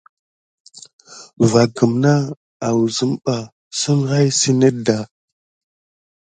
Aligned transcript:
Va 1.51 1.61
kuna 1.75 1.99
nat 2.17 2.25
asumɓa 2.67 3.35
simray 3.79 4.27
si 4.39 4.51
net 4.59 4.75
ɗà. 4.85 4.97